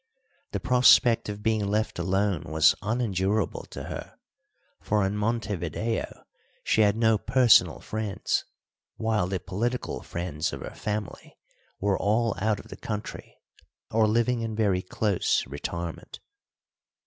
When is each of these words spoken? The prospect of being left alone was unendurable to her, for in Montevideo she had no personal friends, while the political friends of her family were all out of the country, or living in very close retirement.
The 0.51 0.59
prospect 0.59 1.29
of 1.29 1.43
being 1.43 1.63
left 1.67 1.99
alone 1.99 2.41
was 2.45 2.73
unendurable 2.81 3.67
to 3.69 3.83
her, 3.83 4.17
for 4.81 5.05
in 5.05 5.15
Montevideo 5.15 6.23
she 6.63 6.81
had 6.81 6.95
no 6.97 7.19
personal 7.19 7.79
friends, 7.81 8.43
while 8.95 9.27
the 9.27 9.39
political 9.39 10.01
friends 10.01 10.53
of 10.53 10.61
her 10.61 10.73
family 10.73 11.37
were 11.79 11.99
all 11.99 12.33
out 12.39 12.59
of 12.59 12.69
the 12.69 12.77
country, 12.77 13.37
or 13.91 14.07
living 14.07 14.41
in 14.41 14.55
very 14.55 14.81
close 14.81 15.45
retirement. 15.45 16.19